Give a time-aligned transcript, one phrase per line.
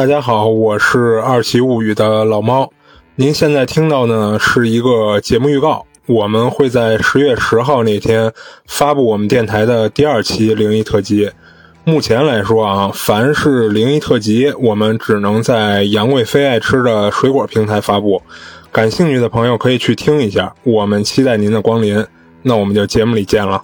[0.00, 2.72] 大家好，我是二奇物语的老猫。
[3.16, 8.32] 您现在听到呢是一个节目预告，我们会在十月十号那天
[8.66, 11.30] 发布我们电台的第二期灵异特辑。
[11.84, 18.22] 目前来说啊，凡是灵异特辑，我们只能在杨贵妃爱吃的水果平台发布。
[18.72, 20.54] 感兴趣的朋友可以去听一下。
[20.62, 22.02] 我们期待您的光临，
[22.40, 23.62] 那我们就节目里见了。